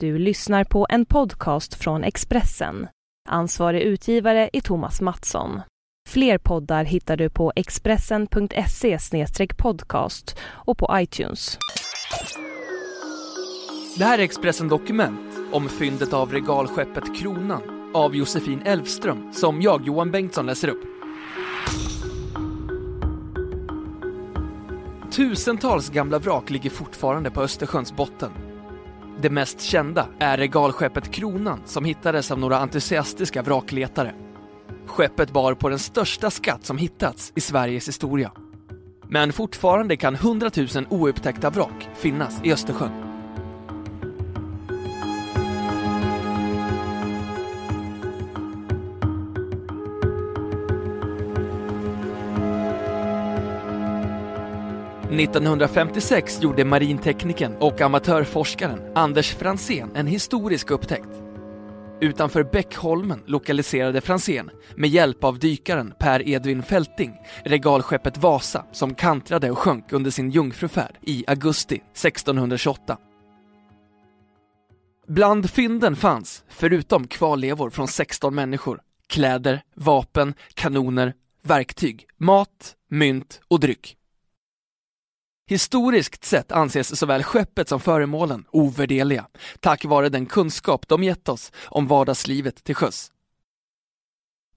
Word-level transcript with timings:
Du 0.00 0.18
lyssnar 0.18 0.64
på 0.64 0.86
en 0.90 1.06
podcast 1.06 1.74
från 1.74 2.04
Expressen. 2.04 2.88
Ansvarig 3.28 3.82
utgivare 3.82 4.50
är 4.52 4.60
Thomas 4.60 5.00
Mattsson. 5.00 5.60
Fler 6.08 6.38
poddar 6.38 6.84
hittar 6.84 7.16
du 7.16 7.30
på 7.30 7.52
expressen.se 7.56 8.98
podcast 9.56 10.38
och 10.42 10.78
på 10.78 10.88
iTunes. 10.92 11.58
Det 13.98 14.04
här 14.04 14.18
är 14.18 14.22
Expressen 14.22 14.68
Dokument 14.68 15.38
om 15.52 15.68
fyndet 15.68 16.12
av 16.12 16.32
regalskeppet 16.32 17.16
Kronan 17.20 17.90
av 17.94 18.16
Josefin 18.16 18.62
Elfström 18.64 19.32
som 19.32 19.62
jag, 19.62 19.86
Johan 19.86 20.10
Bengtsson, 20.10 20.46
läser 20.46 20.68
upp. 20.68 20.82
Tusentals 25.12 25.90
gamla 25.90 26.18
vrak 26.18 26.50
ligger 26.50 26.70
fortfarande 26.70 27.30
på 27.30 27.42
Östersjöns 27.42 27.96
botten 27.96 28.45
det 29.22 29.30
mest 29.30 29.60
kända 29.60 30.08
är 30.18 30.36
regalskeppet 30.36 31.10
Kronan 31.10 31.60
som 31.64 31.84
hittades 31.84 32.30
av 32.30 32.38
några 32.38 32.58
entusiastiska 32.58 33.42
vrakletare. 33.42 34.14
Skeppet 34.86 35.30
bar 35.30 35.54
på 35.54 35.68
den 35.68 35.78
största 35.78 36.30
skatt 36.30 36.64
som 36.64 36.78
hittats 36.78 37.32
i 37.34 37.40
Sveriges 37.40 37.88
historia. 37.88 38.32
Men 39.08 39.32
fortfarande 39.32 39.96
kan 39.96 40.14
100 40.14 40.50
000 40.56 40.86
oupptäckta 40.88 41.50
vrak 41.50 41.88
finnas 41.94 42.40
i 42.44 42.52
Östersjön. 42.52 43.05
1956 55.20 56.42
gjorde 56.42 56.64
marinteknikern 56.64 57.56
och 57.56 57.80
amatörforskaren 57.80 58.80
Anders 58.94 59.34
Fransén 59.34 59.90
en 59.94 60.06
historisk 60.06 60.70
upptäckt. 60.70 61.08
Utanför 62.00 62.44
Bäckholmen 62.44 63.22
lokaliserade 63.26 64.00
Fransén 64.00 64.50
med 64.76 64.90
hjälp 64.90 65.24
av 65.24 65.38
dykaren 65.38 65.94
Per 65.98 66.28
Edvin 66.28 66.62
Fälting 66.62 67.14
regalskeppet 67.44 68.18
Vasa 68.18 68.64
som 68.72 68.94
kantrade 68.94 69.50
och 69.50 69.58
sjönk 69.58 69.92
under 69.92 70.10
sin 70.10 70.30
jungfrufärd 70.30 70.98
i 71.02 71.24
augusti 71.26 71.74
1628. 71.74 72.98
Bland 75.08 75.50
fynden 75.50 75.96
fanns, 75.96 76.44
förutom 76.48 77.06
kvarlevor 77.06 77.70
från 77.70 77.88
16 77.88 78.34
människor, 78.34 78.80
kläder, 79.06 79.62
vapen, 79.74 80.34
kanoner, 80.54 81.14
verktyg, 81.42 82.06
mat, 82.16 82.74
mynt 82.90 83.40
och 83.48 83.60
dryck. 83.60 83.96
Historiskt 85.48 86.24
sett 86.24 86.52
anses 86.52 86.98
såväl 86.98 87.22
skeppet 87.22 87.68
som 87.68 87.80
föremålen 87.80 88.44
ovärderliga, 88.50 89.26
tack 89.60 89.84
vare 89.84 90.08
den 90.08 90.26
kunskap 90.26 90.88
de 90.88 91.04
gett 91.04 91.28
oss 91.28 91.52
om 91.64 91.86
vardagslivet 91.86 92.64
till 92.64 92.74
sjöss. 92.74 93.12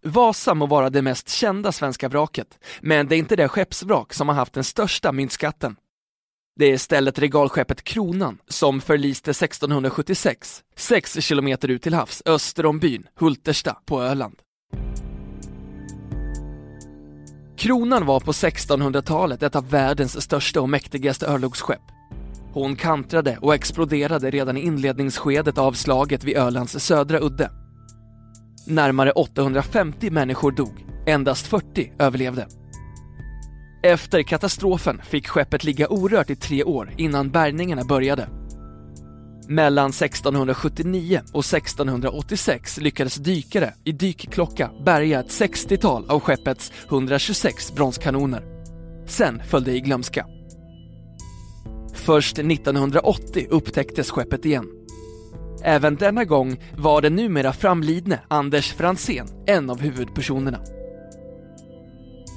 Vasa 0.03 0.53
må 0.53 0.65
vara 0.65 0.89
det 0.89 1.01
mest 1.01 1.29
kända 1.29 1.71
svenska 1.71 2.09
vraket, 2.09 2.59
men 2.81 3.07
det 3.07 3.15
är 3.15 3.19
inte 3.19 3.35
det 3.35 3.47
skeppsvrak 3.47 4.13
som 4.13 4.29
har 4.29 4.35
haft 4.35 4.53
den 4.53 4.63
största 4.63 5.11
myntskatten. 5.11 5.75
Det 6.55 6.65
är 6.65 6.73
istället 6.73 7.19
regalskeppet 7.19 7.83
Kronan 7.83 8.41
som 8.47 8.81
förliste 8.81 9.31
1676, 9.31 10.63
6 10.75 11.21
kilometer 11.21 11.67
ut 11.67 11.81
till 11.81 11.93
havs 11.93 12.23
öster 12.25 12.65
om 12.65 12.79
byn 12.79 13.07
Hultersta 13.15 13.77
på 13.85 14.01
Öland. 14.01 14.41
Kronan 17.59 18.05
var 18.05 18.19
på 18.19 18.31
1600-talet 18.31 19.43
ett 19.43 19.55
av 19.55 19.69
världens 19.69 20.21
största 20.21 20.61
och 20.61 20.69
mäktigaste 20.69 21.27
örlogsskepp. 21.27 21.81
Hon 22.53 22.75
kantrade 22.75 23.37
och 23.41 23.55
exploderade 23.55 24.31
redan 24.31 24.57
i 24.57 24.61
inledningsskedet 24.61 25.57
av 25.57 25.73
slaget 25.73 26.23
vid 26.23 26.37
Ölands 26.37 26.79
södra 26.79 27.19
udde. 27.19 27.51
Närmare 28.67 29.11
850 29.11 30.11
människor 30.11 30.51
dog, 30.51 30.85
endast 31.05 31.47
40 31.47 31.91
överlevde. 31.99 32.47
Efter 33.83 34.23
katastrofen 34.23 35.01
fick 35.03 35.27
skeppet 35.27 35.63
ligga 35.63 35.87
orört 35.87 36.29
i 36.29 36.35
tre 36.35 36.63
år 36.63 36.93
innan 36.97 37.29
bärgningarna 37.29 37.83
började. 37.83 38.29
Mellan 39.51 39.89
1679 39.89 41.21
och 41.33 41.45
1686 41.45 42.77
lyckades 42.77 43.15
dykare 43.15 43.73
i 43.83 43.91
dykklocka 43.91 44.71
bärga 44.85 45.19
ett 45.19 45.27
60-tal 45.27 46.09
av 46.09 46.19
skeppets 46.19 46.71
126 46.89 47.73
bronskanoner. 47.73 48.43
Sen 49.07 49.41
föll 49.45 49.63
det 49.63 49.71
i 49.71 49.79
glömska. 49.79 50.25
Först 51.93 52.39
1980 52.39 53.47
upptäcktes 53.49 54.11
skeppet 54.11 54.45
igen. 54.45 54.65
Även 55.63 55.95
denna 55.95 56.25
gång 56.25 56.63
var 56.77 57.01
den 57.01 57.15
numera 57.15 57.53
framlidne 57.53 58.19
Anders 58.27 58.73
Fransén 58.73 59.27
en 59.47 59.69
av 59.69 59.79
huvudpersonerna. 59.79 60.59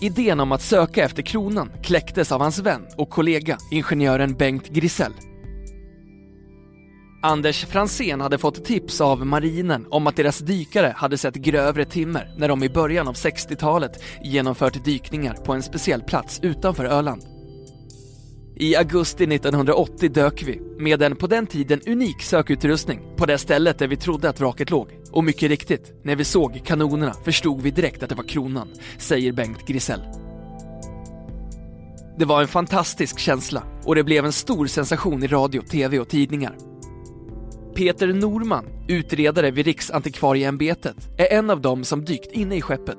Idén 0.02 0.40
om 0.40 0.52
att 0.52 0.62
söka 0.62 1.04
efter 1.04 1.22
kronan 1.22 1.70
kläcktes 1.82 2.32
av 2.32 2.40
hans 2.40 2.58
vän 2.58 2.86
och 2.96 3.10
kollega 3.10 3.58
ingenjören 3.70 4.34
Bengt 4.34 4.68
Grisell 4.68 5.12
Anders 7.24 7.64
Fransén 7.64 8.20
hade 8.20 8.38
fått 8.38 8.64
tips 8.64 9.00
av 9.00 9.26
marinen 9.26 9.86
om 9.90 10.06
att 10.06 10.16
deras 10.16 10.38
dykare 10.38 10.94
hade 10.96 11.18
sett 11.18 11.34
grövre 11.34 11.84
timmer 11.84 12.34
när 12.36 12.48
de 12.48 12.62
i 12.62 12.68
början 12.68 13.08
av 13.08 13.14
60-talet 13.14 14.02
genomfört 14.24 14.84
dykningar 14.84 15.34
på 15.34 15.52
en 15.52 15.62
speciell 15.62 16.02
plats 16.02 16.40
utanför 16.42 16.84
Öland. 16.84 17.22
I 18.56 18.76
augusti 18.76 19.24
1980 19.24 20.10
dök 20.12 20.42
vi, 20.42 20.60
med 20.78 21.02
en 21.02 21.16
på 21.16 21.26
den 21.26 21.46
tiden 21.46 21.80
unik 21.86 22.22
sökutrustning, 22.22 23.00
på 23.16 23.26
det 23.26 23.38
stället 23.38 23.78
där 23.78 23.88
vi 23.88 23.96
trodde 23.96 24.28
att 24.28 24.40
vraket 24.40 24.70
låg. 24.70 24.88
Och 25.12 25.24
mycket 25.24 25.48
riktigt, 25.48 25.92
när 26.02 26.16
vi 26.16 26.24
såg 26.24 26.62
kanonerna 26.64 27.14
förstod 27.24 27.60
vi 27.60 27.70
direkt 27.70 28.02
att 28.02 28.08
det 28.08 28.14
var 28.14 28.24
kronan, 28.24 28.68
säger 28.98 29.32
Bengt 29.32 29.66
Grisell. 29.66 30.02
Det 32.18 32.24
var 32.24 32.42
en 32.42 32.48
fantastisk 32.48 33.18
känsla 33.18 33.62
och 33.84 33.94
det 33.94 34.04
blev 34.04 34.24
en 34.24 34.32
stor 34.32 34.66
sensation 34.66 35.22
i 35.22 35.26
radio, 35.26 35.62
tv 35.62 35.98
och 35.98 36.08
tidningar. 36.08 36.71
Peter 37.74 38.12
Norman, 38.12 38.64
utredare 38.88 39.50
vid 39.50 39.66
Riksantikvarieämbetet, 39.66 40.96
är 41.16 41.38
en 41.38 41.50
av 41.50 41.60
dem 41.60 41.84
som 41.84 42.04
dykt 42.04 42.32
inne 42.32 42.56
i 42.56 42.60
skeppet. 42.60 42.98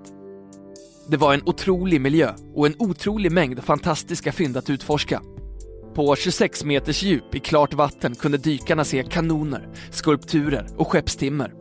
Det 1.08 1.18
var 1.18 1.34
en 1.34 1.42
otrolig 1.46 2.02
miljö 2.02 2.34
och 2.56 2.66
en 2.66 2.76
otrolig 2.80 3.32
mängd 3.32 3.64
fantastiska 3.64 4.32
fynd 4.32 4.58
att 4.58 4.70
utforska. 4.70 5.22
På 5.94 6.16
26 6.16 6.64
meters 6.64 7.04
djup 7.04 7.36
i 7.36 7.40
klart 7.40 7.74
vatten 7.74 8.16
kunde 8.16 8.38
dykarna 8.38 8.84
se 8.86 9.04
kanoner, 9.04 9.68
skulpturer 9.92 10.68
och 10.78 10.88
skeppstimmer. 10.88 11.54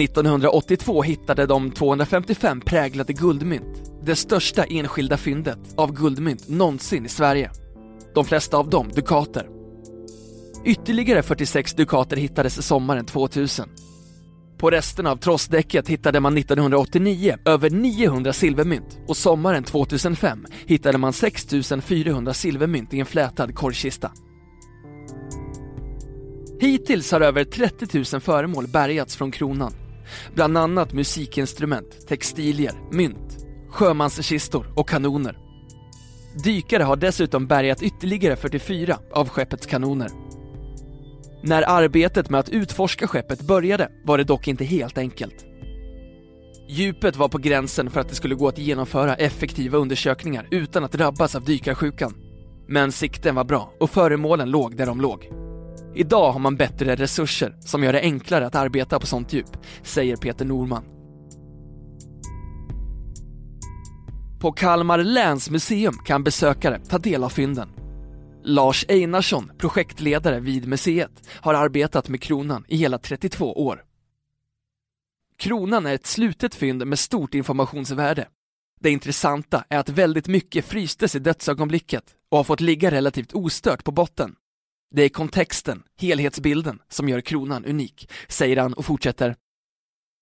1982 0.00 1.02
hittade 1.02 1.46
de 1.46 1.70
255 1.70 2.60
präglade 2.60 3.12
guldmynt, 3.12 3.92
det 4.02 4.16
största 4.16 4.64
enskilda 4.64 5.16
fyndet 5.16 5.58
av 5.76 5.92
guldmynt 5.92 6.48
någonsin 6.48 7.06
i 7.06 7.08
Sverige. 7.08 7.50
De 8.14 8.24
flesta 8.24 8.56
av 8.56 8.70
dem 8.70 8.88
dukater. 8.94 9.59
Ytterligare 10.64 11.22
46 11.22 11.74
dukater 11.74 12.16
hittades 12.16 12.66
sommaren 12.66 13.04
2000. 13.04 13.68
På 14.58 14.70
resten 14.70 15.06
av 15.06 15.16
trossdäcket 15.16 15.88
hittade 15.88 16.20
man 16.20 16.38
1989 16.38 17.36
över 17.44 17.70
900 17.70 18.32
silvermynt 18.32 18.98
och 19.06 19.16
sommaren 19.16 19.64
2005 19.64 20.46
hittade 20.66 20.98
man 20.98 21.12
6400 21.12 22.34
silvermynt 22.34 22.94
i 22.94 23.00
en 23.00 23.06
flätad 23.06 23.54
korgkista. 23.54 24.10
Hittills 26.60 27.12
har 27.12 27.20
över 27.20 27.44
30 27.44 28.14
000 28.14 28.20
föremål 28.20 28.66
bärgats 28.68 29.16
från 29.16 29.30
kronan. 29.30 29.72
Bland 30.34 30.58
annat 30.58 30.92
musikinstrument, 30.92 32.08
textilier, 32.08 32.74
mynt, 32.92 33.46
sjömanskistor 33.68 34.72
och 34.76 34.88
kanoner. 34.88 35.38
Dykare 36.44 36.82
har 36.82 36.96
dessutom 36.96 37.46
bärgat 37.46 37.82
ytterligare 37.82 38.36
44 38.36 38.98
av 39.12 39.28
skeppets 39.28 39.66
kanoner. 39.66 40.29
När 41.42 41.62
arbetet 41.68 42.30
med 42.30 42.40
att 42.40 42.48
utforska 42.48 43.06
skeppet 43.06 43.40
började 43.42 43.88
var 44.04 44.18
det 44.18 44.24
dock 44.24 44.48
inte 44.48 44.64
helt 44.64 44.98
enkelt. 44.98 45.46
Djupet 46.68 47.16
var 47.16 47.28
på 47.28 47.38
gränsen 47.38 47.90
för 47.90 48.00
att 48.00 48.08
det 48.08 48.14
skulle 48.14 48.34
gå 48.34 48.48
att 48.48 48.58
genomföra 48.58 49.14
effektiva 49.14 49.78
undersökningar 49.78 50.48
utan 50.50 50.84
att 50.84 50.92
drabbas 50.92 51.34
av 51.34 51.44
dykarsjukan. 51.44 52.14
Men 52.68 52.92
sikten 52.92 53.34
var 53.34 53.44
bra 53.44 53.72
och 53.80 53.90
föremålen 53.90 54.50
låg 54.50 54.76
där 54.76 54.86
de 54.86 55.00
låg. 55.00 55.28
Idag 55.94 56.32
har 56.32 56.38
man 56.38 56.56
bättre 56.56 56.96
resurser 56.96 57.56
som 57.60 57.84
gör 57.84 57.92
det 57.92 58.00
enklare 58.00 58.46
att 58.46 58.54
arbeta 58.54 59.00
på 59.00 59.06
sånt 59.06 59.32
djup, 59.32 59.56
säger 59.82 60.16
Peter 60.16 60.44
Norman. 60.44 60.84
På 64.40 64.52
Kalmar 64.52 64.98
läns 64.98 65.50
museum 65.50 65.94
kan 66.04 66.24
besökare 66.24 66.78
ta 66.88 66.98
del 66.98 67.24
av 67.24 67.28
fynden. 67.28 67.68
Lars 68.42 68.84
Einarsson, 68.88 69.52
projektledare 69.58 70.40
vid 70.40 70.68
museet, 70.68 71.28
har 71.28 71.54
arbetat 71.54 72.08
med 72.08 72.22
kronan 72.22 72.64
i 72.68 72.76
hela 72.76 72.98
32 72.98 73.66
år. 73.66 73.84
Kronan 75.38 75.86
är 75.86 75.94
ett 75.94 76.06
slutet 76.06 76.54
fynd 76.54 76.86
med 76.86 76.98
stort 76.98 77.34
informationsvärde. 77.34 78.28
Det 78.80 78.90
intressanta 78.90 79.64
är 79.68 79.78
att 79.78 79.88
väldigt 79.88 80.28
mycket 80.28 80.64
frystes 80.64 81.14
i 81.14 81.18
dödsögonblicket 81.18 82.04
och 82.30 82.36
har 82.36 82.44
fått 82.44 82.60
ligga 82.60 82.90
relativt 82.90 83.32
ostört 83.32 83.84
på 83.84 83.92
botten. 83.92 84.34
Det 84.94 85.02
är 85.02 85.08
kontexten, 85.08 85.82
helhetsbilden, 85.98 86.78
som 86.88 87.08
gör 87.08 87.20
kronan 87.20 87.64
unik, 87.64 88.10
säger 88.28 88.56
han 88.56 88.74
och 88.74 88.84
fortsätter. 88.84 89.36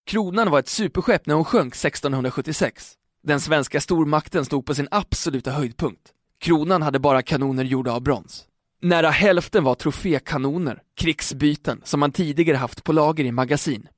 Kronan 0.07 0.51
var 0.51 0.59
ett 0.59 0.69
superskepp 0.69 1.27
när 1.27 1.35
hon 1.35 1.45
sjönk 1.45 1.75
1676. 1.75 2.95
Den 3.23 3.41
svenska 3.41 3.81
stormakten 3.81 4.45
stod 4.45 4.67
på 4.67 4.75
sin 4.75 4.89
absoluta 4.91 5.51
höjdpunkt. 5.51 6.13
Kronan 6.41 6.83
hade 6.83 6.99
bara 6.99 7.23
kanoner 7.23 7.65
gjorda 7.65 7.93
av 7.93 8.03
brons. 8.03 8.45
Nära 8.83 9.11
hälften 9.11 9.65
var 9.65 9.75
trofékanoner, 9.75 10.83
krigsbyten, 10.97 11.81
som 11.85 12.01
man 12.01 12.13
tidigare 12.13 12.57
haft 12.57 12.85
på 12.85 12.93
lager 12.93 13.25
i 13.25 13.33
magasin. 13.33 13.89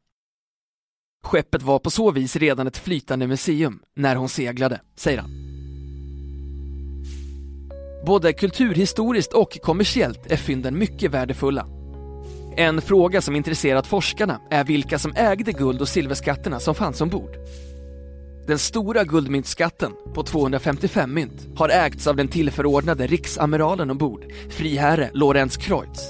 Skeppet 1.25 1.63
var 1.63 1.79
på 1.79 1.91
så 1.91 2.11
vis 2.11 2.37
redan 2.37 2.67
ett 2.67 2.79
flytande 2.79 3.27
museum 3.27 3.81
när 3.97 4.17
hon 4.17 4.29
seglade, 4.29 4.81
säger 4.97 5.19
han. 5.19 5.31
Både 8.07 8.33
kulturhistoriskt 8.33 9.33
och 9.33 9.59
kommersiellt 9.63 10.27
är 10.27 10.37
fynden 10.37 10.79
mycket 10.79 11.11
värdefulla. 11.11 11.67
En 12.57 12.83
fråga 12.83 13.21
som 13.21 13.37
intresserat 13.37 13.87
forskarna 13.87 14.41
är 14.51 14.65
vilka 14.65 14.99
som 14.99 15.13
ägde 15.17 15.53
guld 15.53 15.81
och 15.81 15.89
silverskatterna 15.89 16.61
som 16.61 16.75
fanns 16.75 17.01
ombord. 17.01 17.37
Den 18.51 18.59
stora 18.59 19.05
guldmyntskatten 19.05 19.93
på 20.15 20.23
255 20.23 21.15
mynt 21.15 21.49
har 21.57 21.69
ägts 21.69 22.07
av 22.07 22.17
den 22.17 22.29
tillförordnade 22.29 23.07
riksamiralen 23.07 23.91
ombord, 23.91 24.25
friherre 24.49 25.11
Lorenz 25.15 25.57
Kreutz. 25.57 26.01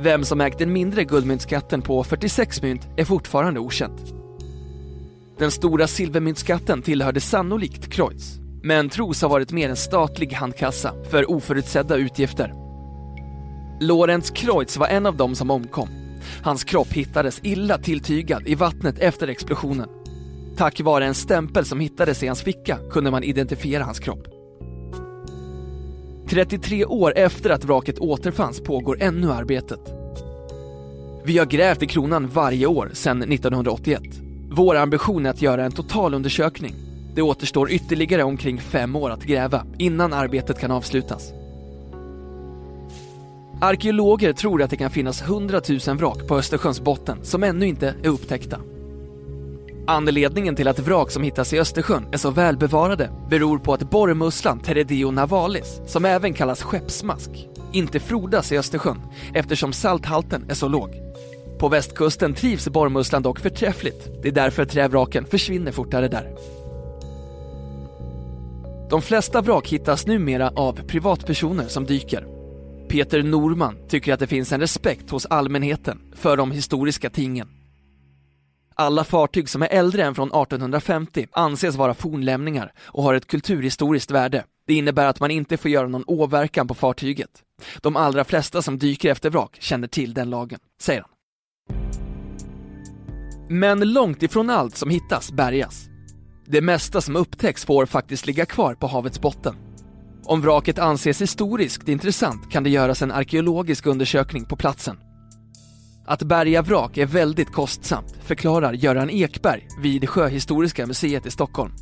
Vem 0.00 0.24
som 0.24 0.40
ägt 0.40 0.58
den 0.58 0.72
mindre 0.72 1.04
guldmyntskatten 1.04 1.82
på 1.82 2.04
46 2.04 2.62
mynt 2.62 2.88
är 2.96 3.04
fortfarande 3.04 3.60
okänt. 3.60 4.14
Den 5.38 5.50
stora 5.50 5.86
silvermyntskatten 5.86 6.82
tillhörde 6.82 7.20
sannolikt 7.20 7.92
Kreutz, 7.92 8.38
men 8.62 8.88
tros 8.88 9.22
ha 9.22 9.28
varit 9.28 9.52
mer 9.52 9.68
en 9.68 9.76
statlig 9.76 10.32
handkassa 10.32 10.94
för 11.10 11.30
oförutsedda 11.30 11.96
utgifter. 11.96 12.54
Lorenz 13.80 14.30
Kreutz 14.30 14.76
var 14.76 14.86
en 14.86 15.06
av 15.06 15.16
dem 15.16 15.34
som 15.34 15.50
omkom. 15.50 15.88
Hans 16.42 16.64
kropp 16.64 16.92
hittades 16.92 17.40
illa 17.42 17.78
tilltygad 17.78 18.48
i 18.48 18.54
vattnet 18.54 18.98
efter 18.98 19.28
explosionen. 19.28 19.88
Tack 20.56 20.80
vare 20.80 21.06
en 21.06 21.14
stämpel 21.14 21.64
som 21.64 21.80
hittades 21.80 22.22
i 22.22 22.26
hans 22.26 22.42
ficka 22.42 22.78
kunde 22.90 23.10
man 23.10 23.24
identifiera 23.24 23.84
hans 23.84 23.98
kropp. 23.98 24.28
33 26.28 26.84
år 26.84 27.12
efter 27.16 27.50
att 27.50 27.64
vraket 27.64 27.98
återfanns 27.98 28.60
pågår 28.60 28.96
ännu 29.00 29.32
arbetet. 29.32 29.80
Vi 31.24 31.38
har 31.38 31.46
grävt 31.46 31.82
i 31.82 31.86
kronan 31.86 32.28
varje 32.28 32.66
år 32.66 32.90
sedan 32.92 33.22
1981. 33.22 34.02
Vår 34.50 34.76
ambition 34.76 35.26
är 35.26 35.30
att 35.30 35.42
göra 35.42 35.64
en 35.64 35.72
totalundersökning. 35.72 36.74
Det 37.14 37.22
återstår 37.22 37.70
ytterligare 37.70 38.22
omkring 38.22 38.60
fem 38.60 38.96
år 38.96 39.10
att 39.10 39.24
gräva 39.24 39.66
innan 39.78 40.12
arbetet 40.12 40.60
kan 40.60 40.70
avslutas. 40.70 41.32
Arkeologer 43.60 44.32
tror 44.32 44.62
att 44.62 44.70
det 44.70 44.76
kan 44.76 44.90
finnas 44.90 45.22
100 45.22 45.60
000 45.86 45.96
vrak 45.96 46.28
på 46.28 46.36
Östersjöns 46.36 46.80
botten 46.80 47.18
som 47.24 47.42
ännu 47.42 47.66
inte 47.66 47.94
är 48.02 48.08
upptäckta. 48.08 48.60
Anledningen 49.86 50.56
till 50.56 50.68
att 50.68 50.78
vrak 50.78 51.10
som 51.10 51.22
hittas 51.22 51.52
i 51.52 51.60
Östersjön 51.60 52.06
är 52.12 52.16
så 52.16 52.30
välbevarade 52.30 53.10
beror 53.30 53.58
på 53.58 53.74
att 53.74 53.90
borrmusslan 53.90 54.60
Teredio 54.60 55.10
navalis, 55.10 55.80
som 55.86 56.04
även 56.04 56.34
kallas 56.34 56.62
skeppsmask, 56.62 57.30
inte 57.72 58.00
frodas 58.00 58.52
i 58.52 58.58
Östersjön 58.58 59.00
eftersom 59.34 59.72
salthalten 59.72 60.50
är 60.50 60.54
så 60.54 60.68
låg. 60.68 60.90
På 61.58 61.68
västkusten 61.68 62.34
trivs 62.34 62.68
borrmusslan 62.68 63.22
dock 63.22 63.40
förträffligt. 63.40 64.22
Det 64.22 64.28
är 64.28 64.32
därför 64.32 64.64
trävraken 64.64 65.26
försvinner 65.26 65.72
fortare 65.72 66.08
där. 66.08 66.34
De 68.90 69.02
flesta 69.02 69.40
vrak 69.40 69.68
hittas 69.68 70.06
numera 70.06 70.48
av 70.48 70.72
privatpersoner 70.72 71.68
som 71.68 71.84
dyker. 71.84 72.26
Peter 72.88 73.22
Norman 73.22 73.76
tycker 73.88 74.14
att 74.14 74.20
det 74.20 74.26
finns 74.26 74.52
en 74.52 74.60
respekt 74.60 75.10
hos 75.10 75.26
allmänheten 75.26 76.00
för 76.16 76.36
de 76.36 76.52
historiska 76.52 77.10
tingen. 77.10 77.48
Alla 78.76 79.04
fartyg 79.04 79.48
som 79.48 79.62
är 79.62 79.68
äldre 79.68 80.04
än 80.04 80.14
från 80.14 80.28
1850 80.28 81.26
anses 81.32 81.76
vara 81.76 81.94
fornlämningar 81.94 82.72
och 82.78 83.02
har 83.02 83.14
ett 83.14 83.26
kulturhistoriskt 83.26 84.10
värde. 84.10 84.44
Det 84.66 84.74
innebär 84.74 85.06
att 85.06 85.20
man 85.20 85.30
inte 85.30 85.56
får 85.56 85.70
göra 85.70 85.88
någon 85.88 86.04
åverkan 86.06 86.68
på 86.68 86.74
fartyget. 86.74 87.30
De 87.80 87.96
allra 87.96 88.24
flesta 88.24 88.62
som 88.62 88.78
dyker 88.78 89.10
efter 89.10 89.30
vrak 89.30 89.56
känner 89.60 89.88
till 89.88 90.14
den 90.14 90.30
lagen, 90.30 90.58
säger 90.80 91.00
han. 91.00 91.10
Men 93.48 93.92
långt 93.92 94.22
ifrån 94.22 94.50
allt 94.50 94.76
som 94.76 94.90
hittas 94.90 95.32
bärgas. 95.32 95.88
Det 96.46 96.60
mesta 96.60 97.00
som 97.00 97.16
upptäcks 97.16 97.64
får 97.64 97.86
faktiskt 97.86 98.26
ligga 98.26 98.46
kvar 98.46 98.74
på 98.74 98.86
havets 98.86 99.20
botten. 99.20 99.56
Om 100.24 100.40
vraket 100.40 100.78
anses 100.78 101.22
historiskt 101.22 101.88
intressant 101.88 102.50
kan 102.50 102.64
det 102.64 102.70
göras 102.70 103.02
en 103.02 103.12
arkeologisk 103.12 103.86
undersökning 103.86 104.44
på 104.44 104.56
platsen. 104.56 104.96
Att 106.06 106.22
bärga 106.22 106.62
vrak 106.62 106.98
är 106.98 107.06
väldigt 107.06 107.52
kostsamt, 107.52 108.14
förklarar 108.22 108.72
Göran 108.72 109.10
Ekberg 109.10 109.68
vid 109.78 110.08
Sjöhistoriska 110.08 110.86
museet 110.86 111.26
i 111.26 111.30
Stockholm. 111.30 111.72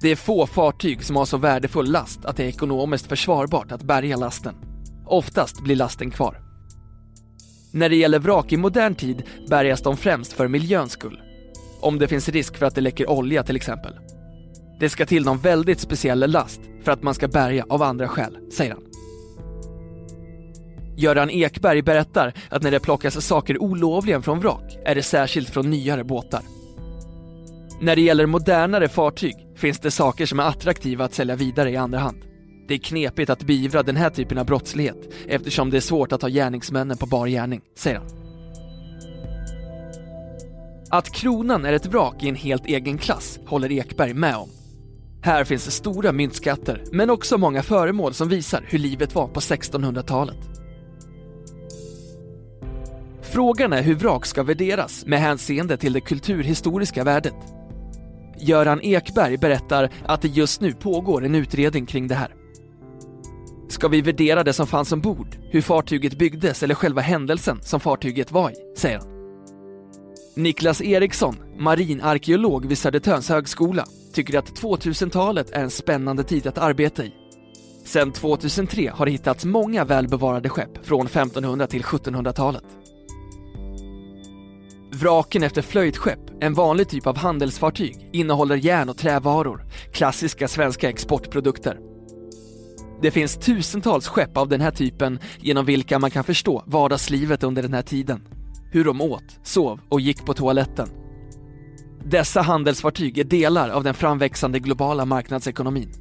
Det 0.00 0.08
är 0.08 0.16
få 0.16 0.46
fartyg 0.46 1.04
som 1.04 1.16
har 1.16 1.24
så 1.24 1.36
värdefull 1.36 1.90
last 1.90 2.24
att 2.24 2.36
det 2.36 2.44
är 2.44 2.48
ekonomiskt 2.48 3.06
försvarbart 3.06 3.72
att 3.72 3.82
bärga 3.82 4.16
lasten. 4.16 4.54
Oftast 5.06 5.60
blir 5.60 5.76
lasten 5.76 6.10
kvar. 6.10 6.40
När 7.72 7.88
det 7.88 7.96
gäller 7.96 8.18
vrak 8.18 8.52
i 8.52 8.56
modern 8.56 8.94
tid 8.94 9.22
bärgas 9.48 9.82
de 9.82 9.96
främst 9.96 10.32
för 10.32 10.48
miljöns 10.48 10.92
skull. 10.92 11.20
Om 11.80 11.98
det 11.98 12.08
finns 12.08 12.28
risk 12.28 12.56
för 12.56 12.66
att 12.66 12.74
det 12.74 12.80
läcker 12.80 13.10
olja 13.10 13.42
till 13.42 13.56
exempel. 13.56 13.92
Det 14.80 14.88
ska 14.88 15.06
till 15.06 15.24
någon 15.24 15.38
väldigt 15.38 15.80
speciell 15.80 16.30
last 16.30 16.60
för 16.84 16.92
att 16.92 17.02
man 17.02 17.14
ska 17.14 17.28
bärga 17.28 17.66
av 17.68 17.82
andra 17.82 18.08
skäl, 18.08 18.38
säger 18.52 18.72
han. 18.72 18.91
Göran 20.96 21.30
Ekberg 21.30 21.82
berättar 21.82 22.32
att 22.48 22.62
när 22.62 22.70
det 22.70 22.80
plockas 22.80 23.26
saker 23.26 23.62
olovligen 23.62 24.22
från 24.22 24.40
vrak 24.40 24.78
är 24.84 24.94
det 24.94 25.02
särskilt 25.02 25.50
från 25.50 25.70
nyare 25.70 26.04
båtar. 26.04 26.42
När 27.80 27.96
det 27.96 28.02
gäller 28.02 28.26
modernare 28.26 28.88
fartyg 28.88 29.34
finns 29.56 29.78
det 29.78 29.90
saker 29.90 30.26
som 30.26 30.40
är 30.40 30.44
attraktiva 30.44 31.04
att 31.04 31.14
sälja 31.14 31.36
vidare 31.36 31.70
i 31.70 31.76
andra 31.76 31.98
hand. 31.98 32.22
Det 32.68 32.74
är 32.74 32.78
knepigt 32.78 33.30
att 33.30 33.42
beivra 33.42 33.82
den 33.82 33.96
här 33.96 34.10
typen 34.10 34.38
av 34.38 34.46
brottslighet 34.46 35.08
eftersom 35.28 35.70
det 35.70 35.76
är 35.76 35.80
svårt 35.80 36.12
att 36.12 36.22
ha 36.22 36.28
gärningsmännen 36.28 36.96
på 36.96 37.06
bar 37.06 37.26
gärning, 37.26 37.60
säger 37.76 37.98
han. 37.98 38.06
Att 40.90 41.14
kronan 41.14 41.64
är 41.64 41.72
ett 41.72 41.86
vrak 41.86 42.22
i 42.22 42.28
en 42.28 42.34
helt 42.34 42.66
egen 42.66 42.98
klass 42.98 43.40
håller 43.46 43.72
Ekberg 43.72 44.14
med 44.14 44.36
om. 44.36 44.48
Här 45.22 45.44
finns 45.44 45.64
det 45.64 45.70
stora 45.70 46.12
myntskatter, 46.12 46.84
men 46.92 47.10
också 47.10 47.38
många 47.38 47.62
föremål 47.62 48.14
som 48.14 48.28
visar 48.28 48.64
hur 48.68 48.78
livet 48.78 49.14
var 49.14 49.28
på 49.28 49.40
1600-talet. 49.40 50.61
Frågan 53.32 53.72
är 53.72 53.82
hur 53.82 53.94
vrak 53.94 54.26
ska 54.26 54.42
värderas 54.42 55.06
med 55.06 55.20
hänseende 55.20 55.76
till 55.76 55.92
det 55.92 56.00
kulturhistoriska 56.00 57.04
värdet. 57.04 57.34
Göran 58.38 58.80
Ekberg 58.82 59.36
berättar 59.36 59.90
att 60.06 60.22
det 60.22 60.28
just 60.28 60.60
nu 60.60 60.72
pågår 60.72 61.24
en 61.24 61.34
utredning 61.34 61.86
kring 61.86 62.08
det 62.08 62.14
här. 62.14 62.34
Ska 63.68 63.88
vi 63.88 64.00
värdera 64.00 64.44
det 64.44 64.52
som 64.52 64.66
fanns 64.66 64.92
ombord, 64.92 65.36
hur 65.50 65.60
fartyget 65.60 66.18
byggdes 66.18 66.62
eller 66.62 66.74
själva 66.74 67.00
händelsen 67.00 67.62
som 67.62 67.80
fartyget 67.80 68.32
var 68.32 68.50
i, 68.50 68.54
säger 68.76 68.98
han. 68.98 69.08
Niklas 70.36 70.82
Eriksson, 70.82 71.36
marinarkeolog 71.58 72.66
vid 72.66 72.78
Södertörns 72.78 73.28
högskola, 73.28 73.86
tycker 74.12 74.38
att 74.38 74.60
2000-talet 74.60 75.50
är 75.50 75.62
en 75.62 75.70
spännande 75.70 76.24
tid 76.24 76.46
att 76.46 76.58
arbeta 76.58 77.04
i. 77.04 77.12
Sedan 77.84 78.12
2003 78.12 78.90
har 78.94 79.06
det 79.06 79.12
hittats 79.12 79.44
många 79.44 79.84
välbevarade 79.84 80.48
skepp 80.48 80.86
från 80.86 81.06
1500 81.06 81.66
till 81.66 81.82
1700-talet. 81.82 82.64
Vraken 85.02 85.42
efter 85.42 85.62
flöjtskepp, 85.62 86.20
en 86.40 86.54
vanlig 86.54 86.88
typ 86.88 87.06
av 87.06 87.16
handelsfartyg, 87.16 88.08
innehåller 88.12 88.56
järn 88.56 88.88
och 88.88 88.96
trävaror, 88.96 89.64
klassiska 89.92 90.48
svenska 90.48 90.88
exportprodukter. 90.88 91.78
Det 93.00 93.10
finns 93.10 93.36
tusentals 93.36 94.08
skepp 94.08 94.36
av 94.36 94.48
den 94.48 94.60
här 94.60 94.70
typen 94.70 95.18
genom 95.40 95.64
vilka 95.64 95.98
man 95.98 96.10
kan 96.10 96.24
förstå 96.24 96.62
vardagslivet 96.66 97.42
under 97.42 97.62
den 97.62 97.74
här 97.74 97.82
tiden. 97.82 98.22
Hur 98.72 98.84
de 98.84 99.00
åt, 99.00 99.38
sov 99.42 99.80
och 99.88 100.00
gick 100.00 100.26
på 100.26 100.34
toaletten. 100.34 100.88
Dessa 102.04 102.40
handelsfartyg 102.40 103.18
är 103.18 103.24
delar 103.24 103.70
av 103.70 103.84
den 103.84 103.94
framväxande 103.94 104.58
globala 104.58 105.04
marknadsekonomin. 105.04 105.92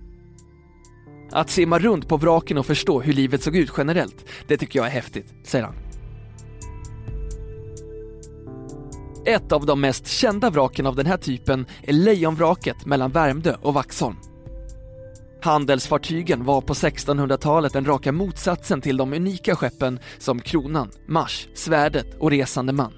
Att 1.32 1.50
simma 1.50 1.80
runt 1.80 2.08
på 2.08 2.18
vraken 2.18 2.58
och 2.58 2.66
förstå 2.66 3.02
hur 3.02 3.14
livet 3.14 3.44
såg 3.44 3.56
ut 3.56 3.72
generellt, 3.78 4.26
det 4.48 4.58
tycker 4.58 4.80
jag 4.80 4.88
är 4.88 4.92
häftigt, 4.92 5.34
säger 5.44 5.66
han. 5.66 5.91
Ett 9.26 9.52
av 9.52 9.66
de 9.66 9.82
mest 9.82 10.08
kända 10.08 10.50
vraken 10.50 10.88
av 10.88 10.96
den 10.96 11.06
här 11.06 11.18
typen 11.18 11.66
är 11.84 11.94
Lejonvraket 11.94 12.86
mellan 12.86 13.12
Värmdö 13.12 13.56
och 13.62 13.74
Vaxholm. 13.74 14.16
Handelsfartygen 15.42 16.46
var 16.46 16.62
på 16.62 16.74
1600-talet 16.74 17.74
den 17.74 17.86
raka 17.86 18.12
motsatsen 18.12 18.82
till 18.82 18.98
de 18.98 19.14
unika 19.14 19.56
skeppen 19.56 20.00
som 20.18 20.40
Kronan, 20.40 20.92
Mars, 21.08 21.48
Svärdet 21.54 22.16
och 22.20 22.32
Resande 22.32 22.74
man. 22.74 22.94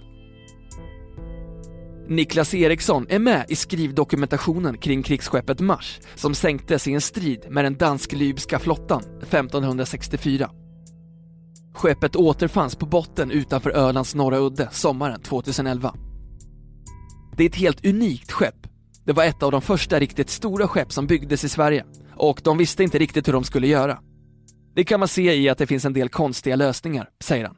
Niklas 2.07 2.53
Eriksson 2.53 3.05
är 3.09 3.19
med 3.19 3.45
i 3.49 3.55
skrivdokumentationen 3.55 4.77
kring 4.77 5.03
krigsskeppet 5.03 5.59
Mars 5.59 5.99
som 6.15 6.35
sänktes 6.35 6.87
i 6.87 6.93
en 6.93 7.01
strid 7.01 7.45
med 7.49 7.65
den 7.65 7.77
dansk-libyska 7.77 8.59
flottan 8.59 9.03
1564. 9.21 10.49
Skeppet 11.73 12.15
återfanns 12.15 12.75
på 12.75 12.85
botten 12.85 13.31
utanför 13.31 13.69
Ölands 13.69 14.15
norra 14.15 14.37
udde 14.37 14.69
sommaren 14.71 15.21
2011. 15.21 15.93
Det 17.37 17.43
är 17.43 17.49
ett 17.49 17.55
helt 17.55 17.85
unikt 17.85 18.31
skepp. 18.31 18.67
Det 19.05 19.13
var 19.13 19.23
ett 19.23 19.43
av 19.43 19.51
de 19.51 19.61
första 19.61 19.99
riktigt 19.99 20.29
stora 20.29 20.67
skepp 20.67 20.91
som 20.91 21.07
byggdes 21.07 21.43
i 21.43 21.49
Sverige 21.49 21.85
och 22.15 22.41
de 22.43 22.57
visste 22.57 22.83
inte 22.83 22.99
riktigt 22.99 23.27
hur 23.27 23.33
de 23.33 23.43
skulle 23.43 23.67
göra. 23.67 23.99
Det 24.75 24.83
kan 24.83 24.99
man 24.99 25.07
se 25.07 25.35
i 25.35 25.49
att 25.49 25.57
det 25.57 25.67
finns 25.67 25.85
en 25.85 25.93
del 25.93 26.09
konstiga 26.09 26.55
lösningar, 26.55 27.09
säger 27.19 27.45
han. 27.45 27.55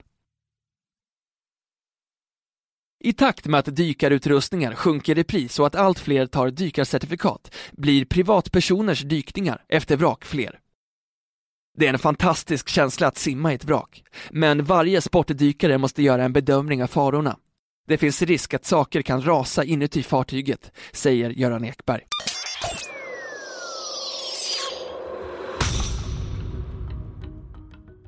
I 3.04 3.14
takt 3.14 3.46
med 3.46 3.60
att 3.60 3.76
dykarutrustningar 3.76 4.76
sjunker 4.76 5.18
i 5.18 5.24
pris 5.24 5.60
och 5.60 5.68
att 5.68 5.76
allt 5.76 6.00
fler 6.00 6.28
tar 6.28 6.50
dykarcertifikat 6.50 7.56
blir 7.72 8.06
privatpersoners 8.06 9.02
dykningar 9.02 9.64
efter 9.68 9.98
vrak 9.98 10.26
fler. 10.26 10.60
Det 11.78 11.88
är 11.88 11.94
en 11.94 12.00
fantastisk 12.00 12.70
känsla 12.70 13.08
att 13.08 13.18
simma 13.18 13.52
i 13.52 13.56
ett 13.56 13.66
vrak, 13.66 14.04
men 14.32 14.64
varje 14.64 15.02
sportdykare 15.02 15.78
måste 15.78 16.04
göra 16.04 16.24
en 16.24 16.34
bedömning 16.34 16.84
av 16.84 16.88
farorna. 16.88 17.38
Det 17.88 17.98
finns 17.98 18.22
risk 18.22 18.54
att 18.54 18.66
saker 18.66 19.02
kan 19.02 19.22
rasa 19.22 19.64
inuti 19.64 20.04
fartyget, 20.04 20.72
säger 20.92 21.30
Göran 21.30 21.66
Ekberg. 21.66 22.02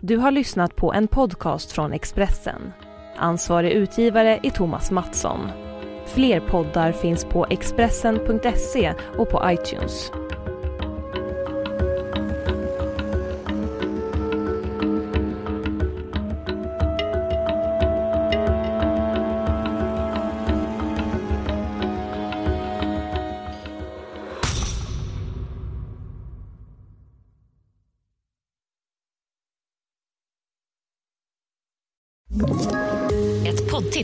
Du 0.02 0.18
har 0.18 0.32
lyssnat 0.32 0.76
på 0.76 0.94
en 0.94 1.08
podcast 1.08 1.72
från 1.72 1.94
Expressen. 1.94 2.74
Ansvarig 3.16 3.72
utgivare 3.72 4.40
är 4.44 4.50
Thomas 4.50 4.92
Mattsson. 4.92 5.40
Fler 6.06 6.40
poddar 6.40 6.92
finns 6.92 7.26
på 7.26 7.46
Expressen.se 7.50 8.94
och 9.18 9.30
på 9.30 9.42
iTunes. 9.52 10.12